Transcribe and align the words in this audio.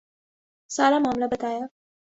سارا 0.69 0.97
معاملہ 0.99 1.25
بتایا۔ 1.31 1.65